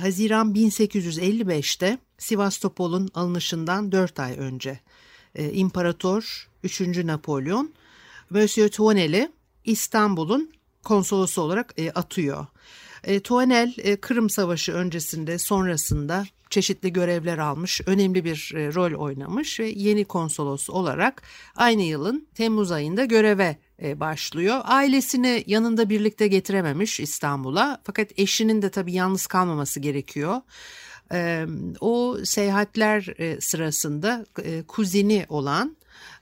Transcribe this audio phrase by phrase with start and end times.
[0.00, 4.80] Haziran 1855'te Sivastopol'un alınışından 4 ay önce
[5.38, 6.80] İmparator 3.
[6.80, 7.72] Napolyon
[8.30, 9.32] Monsieur Tuonel'i
[9.64, 10.52] İstanbul'un
[10.84, 12.46] konsolosu olarak e, atıyor.
[13.04, 19.60] E, Tuanel e, Kırım Savaşı öncesinde sonrasında çeşitli görevler almış, önemli bir e, rol oynamış
[19.60, 21.22] ve yeni konsolos olarak
[21.56, 24.60] aynı yılın Temmuz ayında göreve e, başlıyor.
[24.64, 30.40] Ailesini yanında birlikte getirememiş İstanbul'a fakat eşinin de tabii yalnız kalmaması gerekiyor.
[31.12, 31.46] E,
[31.80, 35.76] o seyahatler e, sırasında e, kuzini olan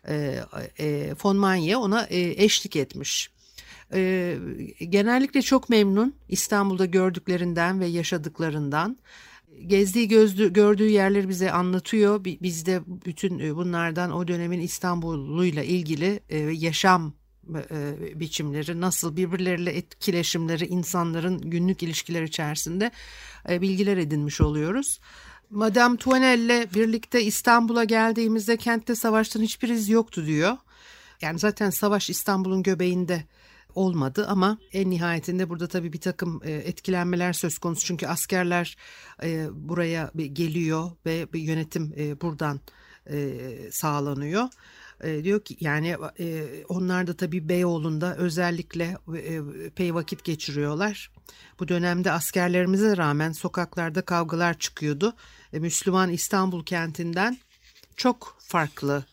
[0.09, 0.41] e,
[0.81, 3.31] e, von Manye ona e, eşlik etmiş.
[3.93, 4.39] E,
[4.89, 8.99] genellikle çok memnun İstanbul'da gördüklerinden ve yaşadıklarından.
[9.67, 12.25] Gezdiği gözlü, gördüğü yerleri bize anlatıyor.
[12.25, 17.13] Biz de bütün e, bunlardan o dönemin İstanbul'uyla ilgili e, yaşam
[17.71, 22.91] e, biçimleri, nasıl birbirleriyle etkileşimleri, insanların günlük ilişkiler içerisinde
[23.49, 25.01] e, bilgiler edinmiş oluyoruz.
[25.51, 30.57] Madame Tuanel'le birlikte İstanbul'a geldiğimizde kentte savaştan hiçbir iz yoktu diyor.
[31.21, 33.25] Yani zaten savaş İstanbul'un göbeğinde
[33.75, 37.87] olmadı ama en nihayetinde burada tabii bir takım e, etkilenmeler söz konusu.
[37.87, 38.77] Çünkü askerler
[39.23, 42.61] e, buraya geliyor ve yönetim e, buradan
[43.71, 44.49] sağlanıyor.
[45.23, 45.97] Diyor ki yani
[46.69, 48.97] onlar da tabii Beyoğlu'nda özellikle
[49.77, 51.11] pey vakit geçiriyorlar.
[51.61, 55.15] Bu dönemde askerlerimize rağmen sokaklarda kavgalar çıkıyordu.
[55.53, 57.39] Müslüman İstanbul kentinden
[57.97, 59.05] çok farklı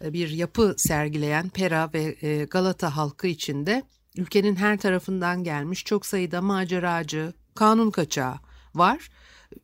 [0.00, 3.82] bir yapı sergileyen Pera ve Galata halkı içinde
[4.16, 8.38] Ülkenin her tarafından gelmiş çok sayıda maceracı, kanun kaçağı
[8.74, 9.08] var.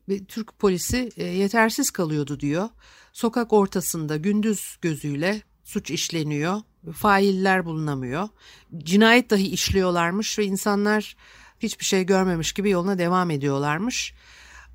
[0.09, 2.69] Ve Türk polisi e, yetersiz kalıyordu diyor.
[3.13, 6.61] Sokak ortasında gündüz gözüyle suç işleniyor,
[6.93, 8.29] failler bulunamıyor.
[8.77, 11.15] Cinayet dahi işliyorlarmış ve insanlar
[11.59, 14.13] hiçbir şey görmemiş gibi yoluna devam ediyorlarmış.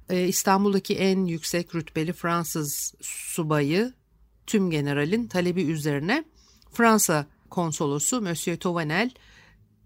[0.09, 3.93] Ee, İstanbul'daki en yüksek rütbeli Fransız subayı
[4.47, 6.25] tüm generalin talebi üzerine
[6.73, 9.11] Fransa konsolosu Monsieur Tovanel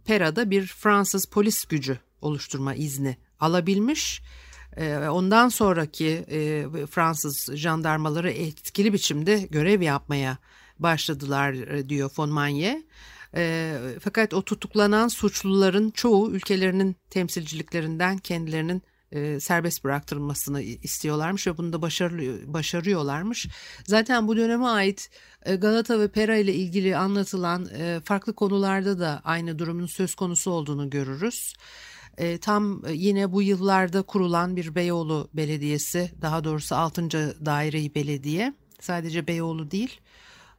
[0.05, 4.23] Pera'da bir Fransız polis gücü oluşturma izni alabilmiş.
[4.77, 10.39] Ee, ondan sonraki e, Fransız jandarmaları etkili biçimde görev yapmaya
[10.79, 12.83] başladılar e, diyor von Manye.
[14.01, 21.83] Fakat o tutuklanan suçluların çoğu ülkelerinin temsilciliklerinden kendilerinin e, serbest bıraktırılmasını istiyorlarmış ve bunu da
[21.83, 23.49] başarılı, başarıyorlarmış.
[23.87, 25.11] Zaten bu döneme ait
[25.47, 30.51] e, Galata ve Pera ile ilgili anlatılan e, farklı konularda da aynı durumun söz konusu
[30.51, 31.55] olduğunu görürüz.
[32.19, 37.03] E, tam yine bu yıllarda kurulan bir Beyoğlu Belediyesi, daha doğrusu 6.
[37.47, 40.01] Daireyi Belediye, sadece Beyoğlu değil,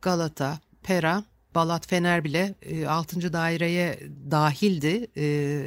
[0.01, 1.23] Galata, Pera,
[1.55, 2.55] Balat Fener bile
[2.87, 3.33] 6.
[3.33, 3.99] daireye
[4.31, 5.07] dahildi.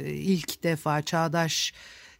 [0.09, 1.73] İlk defa çağdaş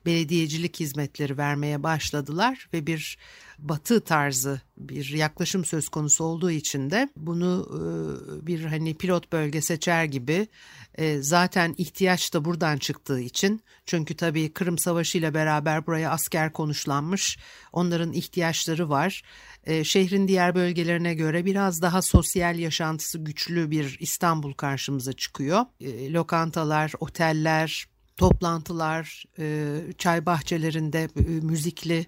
[0.05, 3.17] belediyecilik hizmetleri vermeye başladılar ve bir
[3.59, 9.61] batı tarzı bir yaklaşım söz konusu olduğu için de bunu e, bir hani pilot bölge
[9.61, 10.47] seçer gibi
[10.95, 16.53] e, zaten ihtiyaç da buradan çıktığı için çünkü tabii Kırım Savaşı ile beraber buraya asker
[16.53, 17.37] konuşlanmış
[17.73, 19.21] onların ihtiyaçları var.
[19.63, 25.65] E, şehrin diğer bölgelerine göre biraz daha sosyal yaşantısı güçlü bir İstanbul karşımıza çıkıyor.
[26.09, 27.87] Lokantalar, oteller,
[28.17, 32.05] toplantılar, e, çay bahçelerinde e, müzikli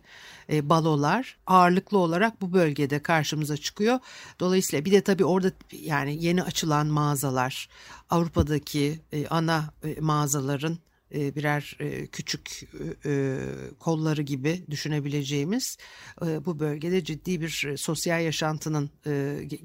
[0.50, 4.00] e, balolar ağırlıklı olarak bu bölgede karşımıza çıkıyor.
[4.40, 7.70] Dolayısıyla bir de tabii orada yani yeni açılan mağazalar,
[8.10, 9.00] Avrupa'daki
[9.30, 9.70] ana
[10.00, 10.78] mağazaların
[11.12, 11.78] birer
[12.12, 12.70] küçük
[13.80, 15.78] kolları gibi düşünebileceğimiz
[16.22, 18.90] bu bölgede ciddi bir sosyal yaşantının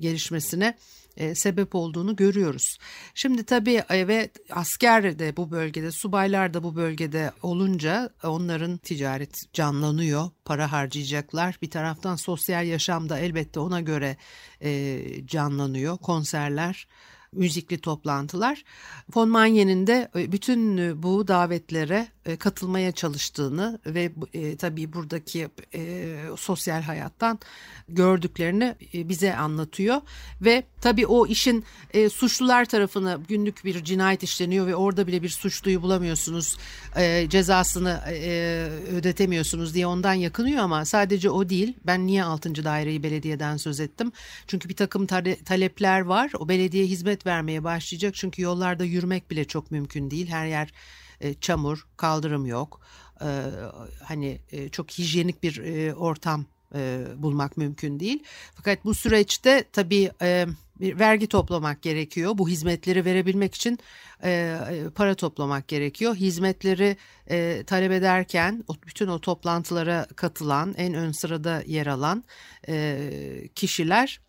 [0.00, 0.76] gelişmesine
[1.16, 2.78] e, sebep olduğunu görüyoruz.
[3.14, 10.30] Şimdi tabii evet asker de bu bölgede, subaylar da bu bölgede olunca onların ticaret canlanıyor,
[10.44, 11.58] para harcayacaklar.
[11.62, 14.16] Bir taraftan sosyal yaşam da elbette ona göre
[14.60, 16.86] e, canlanıyor, konserler
[17.32, 18.64] müzikli toplantılar.
[19.14, 24.12] Von Manyen'in de e, bütün e, bu davetlere e, katılmaya çalıştığını ve
[24.58, 25.48] tabii buradaki
[26.36, 27.38] sosyal hayattan
[27.88, 30.00] gördüklerini bize anlatıyor
[30.42, 31.64] ve tabii o işin
[32.12, 36.58] suçlular tarafına günlük bir cinayet işleniyor ve orada bile bir suçluyu bulamıyorsunuz
[37.28, 38.00] cezasını
[38.92, 42.64] ödetemiyorsunuz diye ondan yakınıyor ama sadece o değil ben niye 6.
[42.64, 44.12] daireyi belediyeden söz ettim
[44.46, 45.06] çünkü bir takım
[45.44, 50.46] talepler var o belediye hizmet vermeye başlayacak çünkü yollarda yürümek bile çok mümkün değil her
[50.46, 50.72] yer
[51.20, 52.80] e, çamur, kaldırım yok.
[53.20, 53.28] E,
[54.04, 58.22] hani e, çok hijyenik bir e, ortam e, bulmak mümkün değil.
[58.54, 60.46] Fakat bu süreçte tabii e,
[60.80, 62.38] bir vergi toplamak gerekiyor.
[62.38, 63.78] Bu hizmetleri verebilmek için
[64.22, 64.30] e,
[64.70, 66.14] e, para toplamak gerekiyor.
[66.14, 66.96] Hizmetleri
[67.30, 72.24] e, talep ederken o, bütün o toplantılara katılan, en ön sırada yer alan
[72.68, 73.08] e,
[73.54, 74.20] kişiler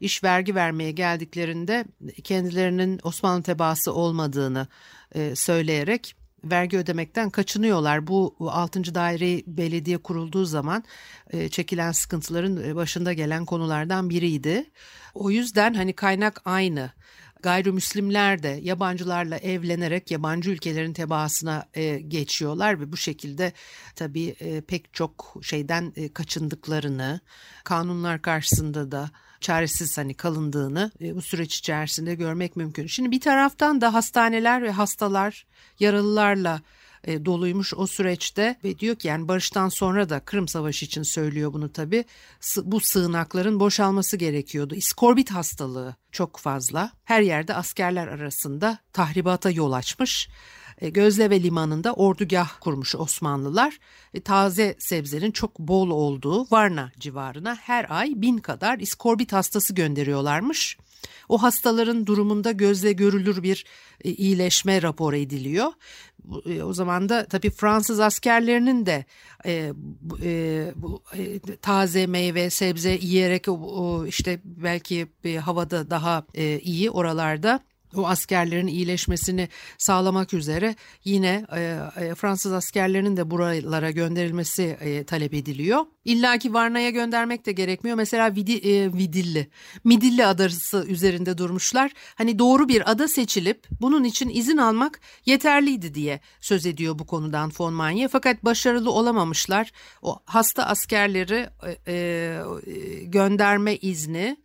[0.00, 1.84] iş vergi vermeye geldiklerinde
[2.24, 4.66] kendilerinin Osmanlı tebaası olmadığını
[5.14, 6.14] e, söyleyerek
[6.44, 8.06] vergi ödemekten kaçınıyorlar.
[8.06, 8.94] Bu 6.
[8.94, 10.84] daire belediye kurulduğu zaman
[11.30, 14.70] e, çekilen sıkıntıların e, başında gelen konulardan biriydi.
[15.14, 16.90] O yüzden hani kaynak aynı
[17.44, 23.52] gayrimüslimler de yabancılarla evlenerek yabancı ülkelerin tebaasına e, geçiyorlar ve bu şekilde
[23.96, 27.20] tabii e, pek çok şeyden e, kaçındıklarını,
[27.64, 29.10] kanunlar karşısında da
[29.44, 32.86] çaresiz hani kalındığını e, bu süreç içerisinde görmek mümkün.
[32.86, 35.46] Şimdi bir taraftan da hastaneler ve hastalar
[35.80, 36.60] yaralılarla
[37.04, 41.52] e, doluymuş o süreçte ve diyor ki yani barıştan sonra da Kırım Savaşı için söylüyor
[41.52, 42.04] bunu tabi
[42.62, 44.74] bu sığınakların boşalması gerekiyordu.
[44.74, 50.28] İskorbit hastalığı çok fazla her yerde askerler arasında tahribata yol açmış.
[50.78, 53.78] E, Gözleve limanında ordugah kurmuş Osmanlılar.
[54.14, 60.78] E, taze sebzenin çok bol olduğu Varna civarına her ay bin kadar iskorbit hastası gönderiyorlarmış.
[61.28, 63.64] O hastaların durumunda gözle görülür bir
[64.04, 65.72] e, iyileşme rapor ediliyor.
[66.64, 69.04] O zaman da tabii Fransız askerlerinin de
[69.46, 69.72] e,
[70.22, 76.90] e, bu, e, taze meyve, sebze yiyerek o, işte belki e, havada daha e, iyi
[76.90, 77.60] oralarda
[77.96, 79.48] o askerlerin iyileşmesini
[79.78, 81.60] sağlamak üzere yine e,
[81.96, 85.86] e, Fransız askerlerinin de buralara gönderilmesi e, talep ediliyor.
[86.04, 87.96] İlla ki Varna'ya göndermek de gerekmiyor.
[87.96, 89.48] Mesela Vidi, e, Vidilli,
[89.84, 91.92] Midilli adası üzerinde durmuşlar.
[92.14, 97.52] Hani doğru bir ada seçilip bunun için izin almak yeterliydi diye söz ediyor bu konudan
[97.58, 98.08] von Manye.
[98.08, 99.72] Fakat başarılı olamamışlar.
[100.02, 101.48] O hasta askerleri
[101.86, 104.36] e, e, gönderme izni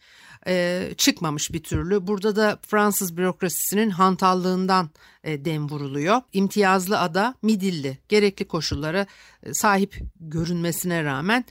[0.50, 2.08] e, çıkmamış bir türlü.
[2.08, 4.90] Burada da Fransız bürokrasisinin hantallığından
[5.24, 6.22] e, dem vuruluyor.
[6.34, 9.06] İmtiyazlı ada Midilli gerekli koşullara
[9.44, 11.46] e, sahip görünmesine rağmen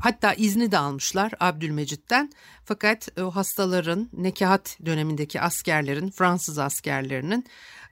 [0.00, 2.32] hatta izni de almışlar Abdülmecit'ten.
[2.64, 7.44] Fakat o hastaların nekahat dönemindeki askerlerin Fransız askerlerinin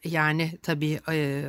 [0.04, 1.44] yani tabii e,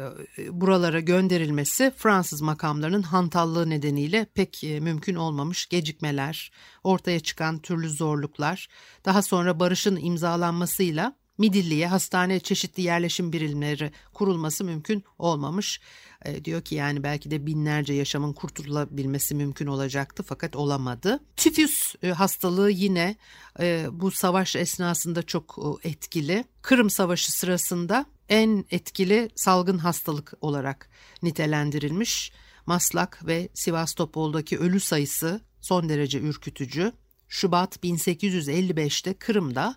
[0.50, 6.52] buralara gönderilmesi Fransız makamlarının hantallığı nedeniyle pek e, mümkün olmamış gecikmeler,
[6.84, 8.68] ortaya çıkan türlü zorluklar,
[9.06, 15.82] daha sonra barışın imzalanmasıyla Midilli'ye hastane çeşitli yerleşim birimleri kurulması mümkün olmamış.
[16.26, 21.20] E, diyor ki yani belki de binlerce yaşamın kurtulabilmesi mümkün olacaktı fakat olamadı.
[21.36, 23.16] Tifüs e, hastalığı yine
[23.60, 26.46] e, bu savaş esnasında çok e, etkili.
[26.62, 30.90] Kırım Savaşı sırasında en etkili salgın hastalık olarak
[31.24, 32.32] nitelendirilmiş.
[32.66, 36.94] Maslak ve Sivastopol'daki ölü sayısı son derece ürkütücü.
[37.28, 39.76] Şubat 1855'te Kırım'da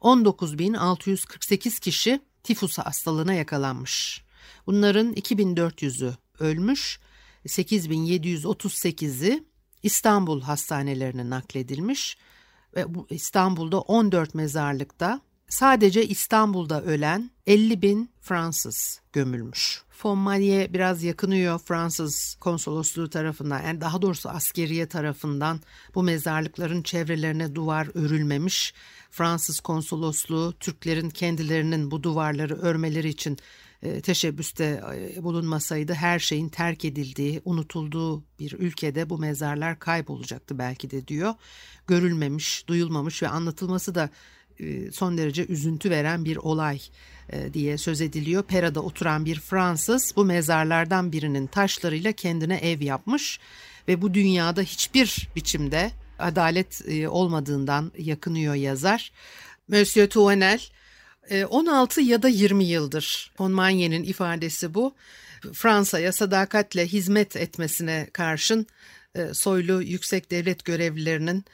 [0.00, 4.24] 19.648 kişi tifus hastalığına yakalanmış.
[4.66, 7.00] Bunların 2400'ü ölmüş,
[7.46, 9.44] 8738'i
[9.82, 12.16] İstanbul hastanelerine nakledilmiş
[12.76, 19.86] ve bu İstanbul'da 14 mezarlıkta sadece İstanbul'da ölen 50 bin Fransız gömülmüş.
[19.96, 25.60] Fontmalier biraz yakınıyor Fransız konsolosluğu tarafından yani daha doğrusu askeriye tarafından
[25.94, 28.74] bu mezarlıkların çevrelerine duvar örülmemiş.
[29.10, 33.38] Fransız konsolosluğu Türklerin kendilerinin bu duvarları örmeleri için
[33.82, 34.82] e, teşebbüste
[35.16, 41.34] e, bulunmasaydı her şeyin terk edildiği, unutulduğu bir ülkede bu mezarlar kaybolacaktı belki de diyor.
[41.86, 44.10] Görülmemiş, duyulmamış ve anlatılması da
[44.92, 46.80] son derece üzüntü veren bir olay
[47.52, 48.42] diye söz ediliyor.
[48.42, 53.40] Pera'da oturan bir Fransız bu mezarlardan birinin taşlarıyla kendine ev yapmış
[53.88, 59.12] ve bu dünyada hiçbir biçimde adalet olmadığından yakınıyor yazar.
[59.68, 60.60] Monsieur Touenel
[61.50, 64.94] 16 ee, ya da 20 yıldır Montmagnier'in ifadesi bu.
[65.52, 68.66] Fransa'ya sadakatle hizmet etmesine karşın
[69.14, 71.44] e, soylu yüksek devlet görevlilerinin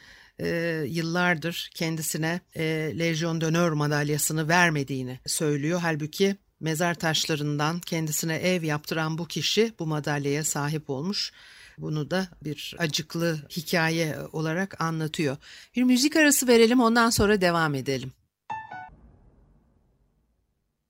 [0.40, 2.64] e, yıllardır kendisine e,
[2.98, 5.80] Legion d'Honneur madalyasını vermediğini söylüyor.
[5.82, 11.32] Halbuki mezar taşlarından kendisine ev yaptıran bu kişi bu madalyaya sahip olmuş.
[11.78, 15.36] Bunu da bir acıklı hikaye olarak anlatıyor.
[15.76, 18.12] Bir müzik arası verelim ondan sonra devam edelim.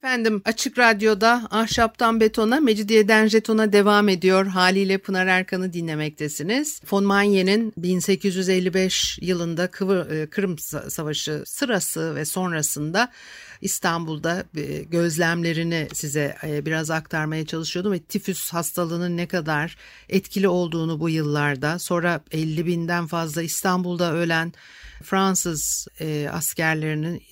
[0.02, 4.46] Efendim Açık Radyo'da Ahşaptan Betona, Mecidiyeden Jeton'a devam ediyor.
[4.46, 6.80] Haliyle Pınar Erkan'ı dinlemektesiniz.
[6.92, 13.08] Von Manye'nin 1855 yılında Kıvır, e, Kırım Savaşı sırası ve sonrasında
[13.62, 19.76] İstanbul'da e, gözlemlerini size e, biraz aktarmaya çalışıyordum ve tifüs hastalığının ne kadar
[20.08, 24.52] etkili olduğunu bu yıllarda sonra 50 binden fazla İstanbul'da ölen
[25.02, 27.22] Fransız e, askerlerinin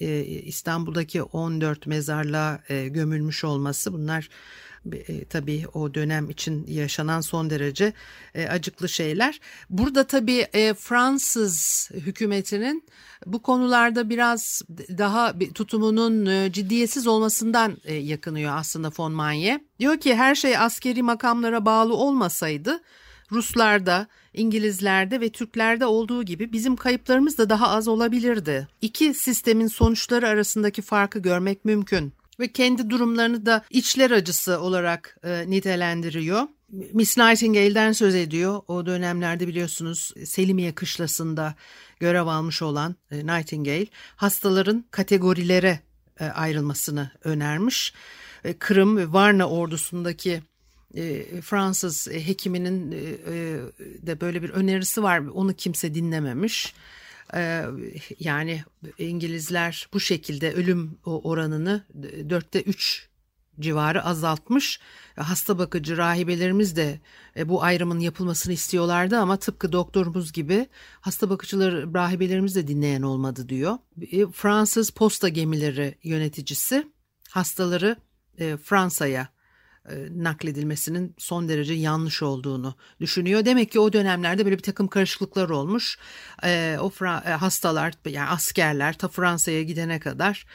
[0.44, 4.28] İstanbul'daki 14 mezarlığa gömülmüş olması bunlar
[4.92, 7.92] e, tabii o dönem için yaşanan son derece
[8.34, 9.40] e, acıklı şeyler.
[9.70, 12.84] Burada tabii e, Fransız hükümetinin
[13.26, 14.62] bu konularda biraz
[14.98, 19.64] daha tutumunun e, ciddiyetsiz olmasından e, yakınıyor aslında von Manye.
[19.78, 22.80] Diyor ki her şey askeri makamlara bağlı olmasaydı
[23.32, 28.68] Ruslarda, İngilizlerde ve Türklerde olduğu gibi bizim kayıplarımız da daha az olabilirdi.
[28.82, 35.50] İki sistemin sonuçları arasındaki farkı görmek mümkün ve kendi durumlarını da içler acısı olarak e,
[35.50, 36.42] nitelendiriyor.
[36.92, 38.62] Miss Nightingale'den söz ediyor.
[38.68, 41.54] O dönemlerde biliyorsunuz Selimiye kışlasında
[42.00, 45.80] görev almış olan e, Nightingale hastaların kategorilere
[46.20, 47.94] e, ayrılmasını önermiş.
[48.44, 50.42] E, Kırım ve Varna ordusundaki
[51.42, 52.92] Fransız hekiminin
[54.02, 55.18] de böyle bir önerisi var.
[55.18, 56.74] Onu kimse dinlememiş.
[57.34, 57.64] E,
[58.18, 58.64] yani
[58.98, 61.84] İngilizler bu şekilde ölüm oranını
[62.30, 63.10] dörtte üç
[63.60, 64.80] civarı azaltmış.
[65.16, 67.00] Hasta bakıcı rahibelerimiz de
[67.36, 70.66] e, bu ayrımın yapılmasını istiyorlardı ama tıpkı doktorumuz gibi
[71.00, 73.78] hasta bakıcılar rahibelerimiz de dinleyen olmadı diyor.
[74.12, 76.86] E, Fransız posta gemileri yöneticisi
[77.30, 77.96] hastaları
[78.38, 79.28] e, Fransa'ya
[80.10, 83.44] nakledilmesinin son derece yanlış olduğunu düşünüyor.
[83.44, 85.98] Demek ki o dönemlerde böyle bir takım karışıklıklar olmuş.
[86.44, 90.46] E, o e, hastalar yani askerler ta Fransa'ya gidene kadar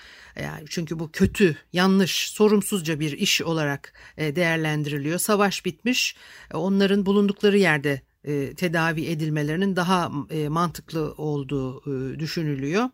[0.44, 5.20] yani çünkü bu kötü, yanlış, sorumsuzca bir iş olarak e, değerlendiriliyor.
[5.20, 6.16] Savaş bitmiş.
[6.54, 12.90] E, onların bulundukları yerde e, tedavi edilmelerinin daha e, mantıklı olduğu e, düşünülüyor.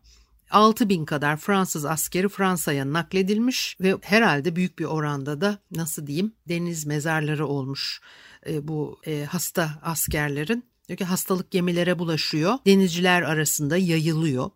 [0.52, 6.34] 6 bin kadar Fransız askeri Fransa'ya nakledilmiş ve herhalde büyük bir oranda da nasıl diyeyim
[6.50, 8.02] deniz mezarları olmuş
[8.48, 10.71] e, bu e, hasta askerlerin.
[10.92, 12.54] Diyor ki hastalık gemilere bulaşıyor.
[12.66, 14.50] Denizciler arasında yayılıyor.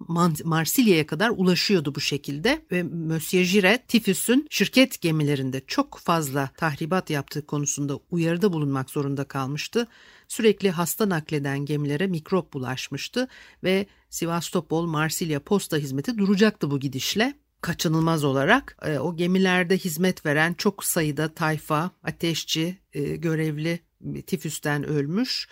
[0.43, 2.61] Marsilya'ya kadar ulaşıyordu bu şekilde.
[2.71, 9.87] Ve Monsieur Giret tifüsün şirket gemilerinde çok fazla tahribat yaptığı konusunda uyarıda bulunmak zorunda kalmıştı.
[10.27, 13.27] Sürekli hasta nakleden gemilere mikrop bulaşmıştı
[13.63, 20.53] ve Sivastopol, Marsilya posta hizmeti duracaktı bu gidişle kaçınılmaz olarak e, o gemilerde hizmet veren
[20.53, 23.79] çok sayıda tayfa, ateşçi, e, görevli
[24.27, 25.47] tifüsten ölmüş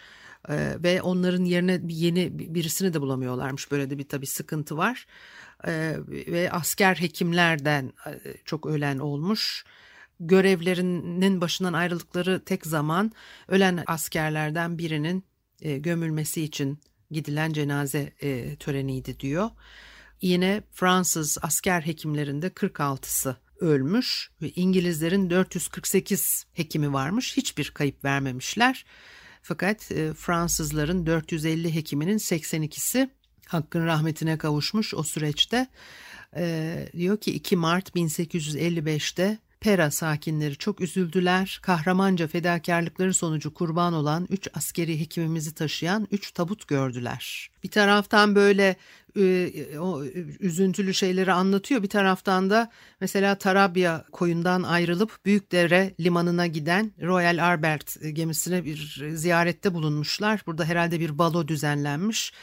[0.50, 3.72] e, ve onların yerine yeni birisini de bulamıyorlarmış.
[3.72, 5.06] Böyle de bir tabii sıkıntı var
[6.08, 7.94] ve asker hekimlerden
[8.46, 9.66] çok ölen olmuş
[10.20, 13.12] görevlerinin başından ayrıldıkları tek zaman
[13.48, 15.24] ölen askerlerden birinin
[15.62, 16.80] e, gömülmesi için
[17.12, 19.50] gidilen cenaze e, töreniydi diyor.
[20.22, 27.38] Yine Fransız asker hekimlerinde 46'sı ölmüş ve İngilizlerin 448 hekimi varmış.
[27.38, 28.86] Hiçbir kayıp vermemişler.
[29.44, 33.10] Fakat e, Fransızların 450 hekiminin 82'si
[33.48, 35.68] hakkın rahmetine kavuşmuş o süreçte.
[36.36, 41.60] E, diyor ki 2 Mart 1855'te Pera sakinleri çok üzüldüler.
[41.62, 47.50] Kahramanca fedakarlıkları sonucu kurban olan üç askeri hekimimizi taşıyan üç tabut gördüler.
[47.64, 48.76] Bir taraftan böyle
[49.18, 50.04] e, o
[50.40, 51.84] üzüntülü şeyleri anlatıyor.
[51.84, 59.74] Bir taraftan da mesela Tarabya koyundan ayrılıp Büyükdere limanına giden Royal Albert gemisine bir ziyarette
[59.74, 60.44] bulunmuşlar.
[60.48, 62.34] Burada herhalde bir balo düzenlenmiş.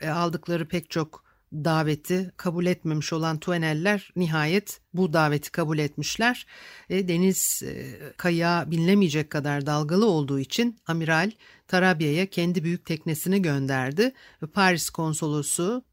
[0.00, 6.46] E, aldıkları pek çok daveti kabul etmemiş olan Tueneller nihayet bu daveti kabul etmişler.
[6.90, 11.30] E, deniz e, kaya binilemeyecek kadar dalgalı olduğu için amiral
[11.68, 14.12] Tarabya'ya kendi büyük teknesini gönderdi.
[14.54, 15.84] Paris konsolosu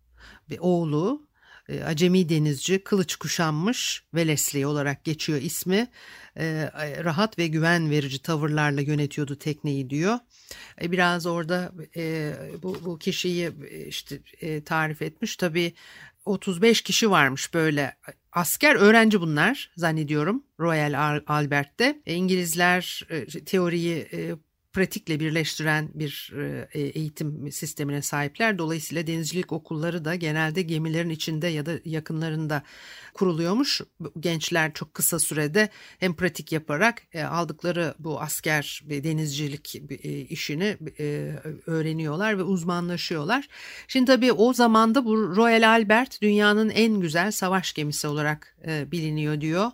[0.52, 1.28] ve oğlu
[1.70, 5.88] e, acemi denizci kılıç kuşanmış Wellesley olarak geçiyor ismi
[6.38, 6.72] e,
[7.04, 10.20] rahat ve güven verici tavırlarla yönetiyordu tekneyi diyor.
[10.82, 15.74] E, biraz orada e, bu, bu kişiyi e, işte e, tarif etmiş tabii
[16.26, 17.96] 35 kişi varmış böyle
[18.32, 22.02] asker öğrenci bunlar zannediyorum Royal Albert'te.
[22.06, 23.08] İngilizler
[23.46, 24.08] teoriyi
[24.78, 26.34] pratikle birleştiren bir
[26.74, 28.58] e, eğitim sistemine sahipler.
[28.58, 32.64] Dolayısıyla denizcilik okulları da genelde gemilerin içinde ya da yakınlarında
[33.14, 33.82] kuruluyormuş.
[34.20, 35.70] Gençler çok kısa sürede
[36.00, 40.78] hem pratik yaparak e, aldıkları bu asker ve denizcilik e, işini
[41.68, 43.48] öğreniyorlar ve uzmanlaşıyorlar.
[43.88, 48.58] Şimdi tabii o zamanda bu Royal Albert dünyanın en güzel savaş gemisi olarak
[48.92, 49.72] biliniyor diyor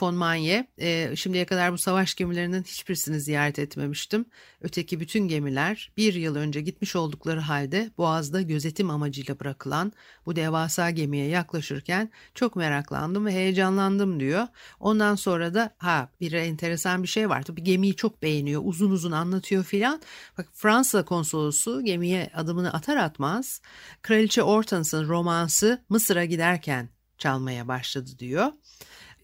[0.00, 0.68] von Manye.
[1.16, 4.26] Şimdiye kadar bu savaş gemilerinin hiçbirisini ziyaret etmemiştim.
[4.60, 9.92] Öteki bütün gemiler bir yıl önce gitmiş oldukları halde Boğaz'da gözetim amacıyla bırakılan
[10.26, 14.46] bu devasa gemiye yaklaşırken çok meraklandım ve heyecanlandım diyor.
[14.80, 17.42] Ondan sonra da ha bir enteresan bir şey var.
[17.42, 20.00] Tabii gemiyi çok beğeniyor, uzun uzun anlatıyor filan.
[20.38, 23.60] Bak Fransa konsolosu gemiye adımını atar atmaz
[24.02, 28.52] Kraliçe Hortense'ın romansı Mısır'a giderken çalmaya başladı diyor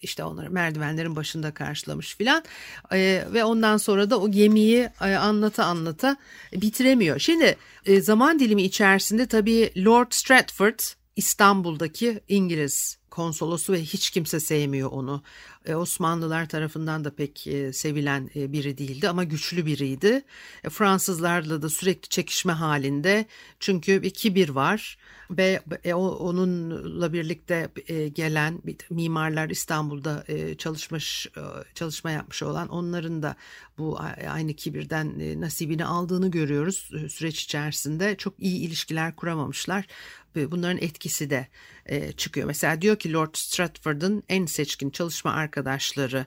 [0.02, 2.44] işte onları merdivenlerin başında karşılamış filan
[2.92, 6.16] e, ve ondan sonra da o gemiyi e, anlata anlata
[6.52, 7.18] bitiremiyor.
[7.18, 7.56] Şimdi
[7.86, 10.80] e, zaman dilimi içerisinde tabii Lord Stratford
[11.16, 15.22] İstanbul'daki İngiliz konsolosu ve hiç kimse sevmiyor onu.
[15.66, 20.22] E, Osmanlılar tarafından da pek e, sevilen e, biri değildi ama güçlü biriydi.
[20.70, 23.26] Fransızlarla da sürekli çekişme halinde
[23.60, 24.98] çünkü bir kibir var
[25.30, 25.60] ve
[25.94, 27.68] onunla birlikte
[28.14, 30.24] gelen mimarlar İstanbul'da
[30.58, 31.28] çalışmış
[31.74, 33.36] çalışma yapmış olan onların da
[33.78, 33.98] bu
[34.30, 39.86] aynı kibirden e, nasibini aldığını görüyoruz süreç içerisinde çok iyi ilişkiler kuramamışlar
[40.34, 41.46] bunların etkisi de
[41.86, 42.46] e, çıkıyor.
[42.46, 46.26] Mesela diyor ki Lord Stratford'ın en seçkin çalışma arkadaşları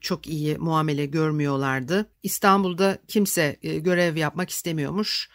[0.00, 2.06] çok iyi muamele görmüyorlardı.
[2.22, 5.28] İstanbul'da kimse e, görev yapmak istemiyormuş.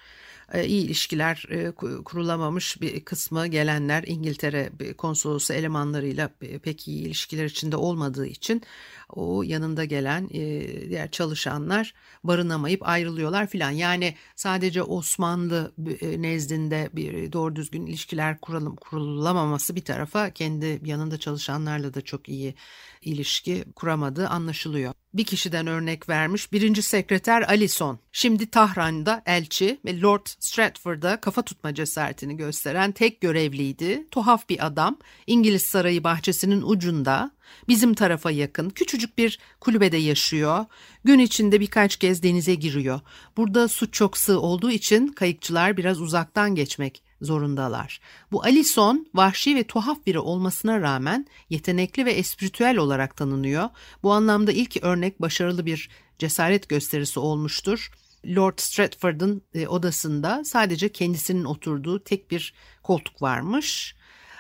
[0.54, 1.72] E, iyi ilişkiler e,
[2.06, 6.30] kurulamamış bir kısmı gelenler İngiltere konsolosu elemanlarıyla
[6.64, 8.62] pek iyi ilişkiler içinde olmadığı için
[9.10, 13.72] o yanında gelen e, diğer çalışanlar barınamayıp ayrılıyorlar filan.
[13.72, 21.94] Yani sadece Osmanlı nezdinde bir doğru düzgün ilişkiler kuralım, kurulamaması bir tarafa kendi yanında çalışanlarla
[21.94, 22.56] da çok iyi
[23.02, 25.01] ilişki kuramadığı anlaşılıyor.
[25.13, 26.52] Bir kişiden örnek vermiş.
[26.52, 28.00] Birinci sekreter Alison.
[28.12, 34.08] Şimdi Tahran'da elçi ve Lord Stratford'a kafa tutma cesaretini gösteren tek görevliydi.
[34.12, 34.97] Tuhaf bir adam.
[35.28, 37.32] İngiliz sarayı bahçesinin ucunda
[37.67, 40.65] bizim tarafa yakın küçücük bir kulübede yaşıyor.
[41.04, 43.00] Gün içinde birkaç kez denize giriyor.
[43.38, 48.02] Burada su çok sığ olduğu için kayıkçılar biraz uzaktan geçmek zorundalar.
[48.32, 53.70] Bu Alison vahşi ve tuhaf biri olmasına rağmen yetenekli ve espritüel olarak tanınıyor.
[54.04, 57.92] Bu anlamda ilk örnek başarılı bir cesaret gösterisi olmuştur.
[58.26, 62.54] Lord Stratford'ın e, odasında sadece kendisinin oturduğu tek bir
[62.84, 63.96] koltuk varmış.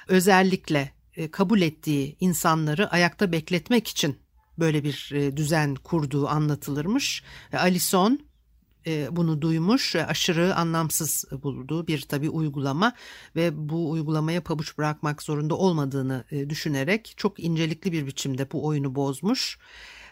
[0.07, 4.17] Özellikle e, kabul ettiği insanları ayakta bekletmek için
[4.59, 7.23] böyle bir e, düzen kurduğu anlatılırmış.
[7.53, 8.19] Alison
[9.11, 12.93] bunu duymuş aşırı anlamsız bulduğu bir tabi uygulama
[13.35, 18.95] ve bu uygulamaya pabuç bırakmak zorunda olmadığını e, düşünerek çok incelikli bir biçimde bu oyunu
[18.95, 19.57] bozmuş.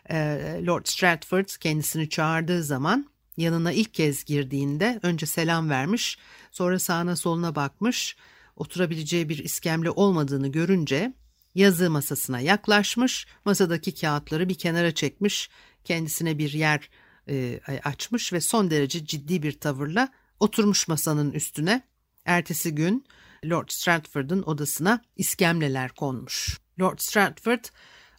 [0.09, 0.17] E,
[0.65, 6.17] Lord Stratford kendisini çağırdığı zaman yanına ilk kez girdiğinde önce selam vermiş
[6.51, 8.15] sonra sağına soluna bakmış
[8.55, 11.13] oturabileceği bir iskemle olmadığını görünce
[11.55, 15.49] yazı masasına yaklaşmış masadaki kağıtları bir kenara çekmiş
[15.83, 16.89] kendisine bir yer
[17.29, 21.81] e, açmış ve son derece ciddi bir tavırla oturmuş masanın üstüne.
[22.25, 23.05] Ertesi gün
[23.45, 26.59] Lord Stratford'un odasına iskemleler konmuş.
[26.79, 27.63] Lord Stratford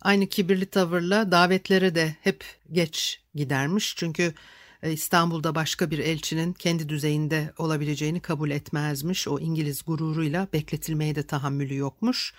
[0.01, 3.95] aynı kibirli tavırla davetlere de hep geç gidermiş.
[3.97, 4.35] Çünkü
[4.83, 9.29] e, İstanbul'da başka bir elçinin kendi düzeyinde olabileceğini kabul etmezmiş.
[9.29, 12.35] O İngiliz gururuyla bekletilmeye de tahammülü yokmuş.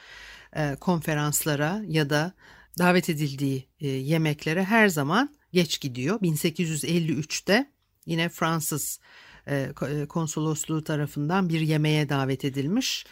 [0.55, 2.33] E, konferanslara ya da
[2.79, 6.19] davet edildiği yemeklere her zaman geç gidiyor.
[6.19, 7.71] 1853'te
[8.05, 8.99] yine Fransız
[9.47, 13.05] e, e, konsolosluğu tarafından bir yemeğe davet edilmiş.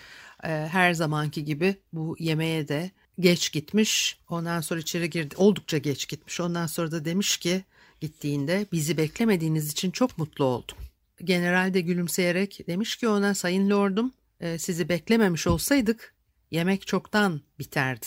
[0.44, 4.20] E, her zamanki gibi bu yemeğe de geç gitmiş.
[4.30, 5.36] Ondan sonra içeri girdi.
[5.38, 6.40] Oldukça geç gitmiş.
[6.40, 7.64] Ondan sonra da demiş ki
[8.02, 10.78] gittiğinde bizi beklemediğiniz için çok mutlu oldum.
[11.24, 14.14] General de gülümseyerek demiş ki ona sayın lordum
[14.58, 16.16] sizi beklememiş olsaydık
[16.52, 18.06] yemek çoktan biterdi.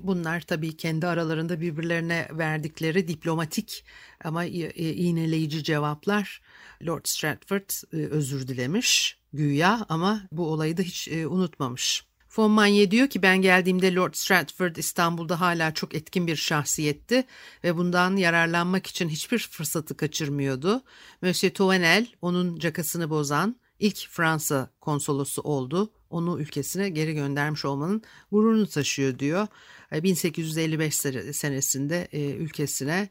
[0.00, 3.84] Bunlar tabii kendi aralarında birbirlerine verdikleri diplomatik
[4.24, 6.40] ama iğneleyici cevaplar.
[6.86, 12.08] Lord Stratford özür dilemiş güya ama bu olayı da hiç unutmamış.
[12.36, 17.24] Von Manye diyor ki ben geldiğimde Lord Stratford İstanbul'da hala çok etkin bir şahsiyetti
[17.64, 20.82] ve bundan yararlanmak için hiçbir fırsatı kaçırmıyordu.
[21.22, 25.92] Monsieur Touvenel onun cakasını bozan ilk Fransa konsolosu oldu.
[26.10, 29.46] Onu ülkesine geri göndermiş olmanın gururunu taşıyor diyor.
[29.92, 33.08] 1855 e, senesinde e, ülkesine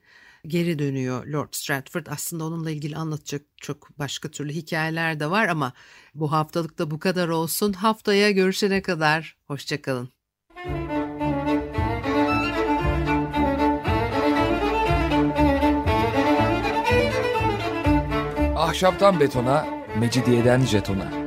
[0.47, 2.05] geri dönüyor Lord Stratford.
[2.09, 5.73] Aslında onunla ilgili anlatacak çok başka türlü hikayeler de var ama
[6.15, 7.73] bu haftalık da bu kadar olsun.
[7.73, 10.09] Haftaya görüşene kadar hoşçakalın.
[18.55, 19.67] Ahşaptan betona,
[19.99, 21.26] mecidiyeden jetona.